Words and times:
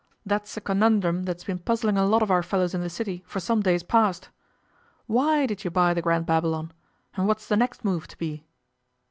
That's 0.25 0.57
a 0.57 0.61
conundrum 0.61 1.25
that's 1.25 1.43
been 1.43 1.59
puzzling 1.59 1.95
a 1.95 2.07
lot 2.07 2.23
of 2.23 2.31
our 2.31 2.41
fellows 2.41 2.73
in 2.73 2.81
the 2.81 2.89
City 2.89 3.21
for 3.27 3.39
some 3.39 3.61
days 3.61 3.83
past. 3.83 4.29
Why 5.05 5.45
did 5.45 5.63
you 5.63 5.69
buy 5.69 5.93
the 5.93 6.01
Grand 6.01 6.25
Babylon? 6.25 6.71
And 7.15 7.27
what 7.27 7.37
is 7.39 7.47
the 7.47 7.55
next 7.55 7.85
move 7.85 8.07
to 8.07 8.17
be? 8.17 8.43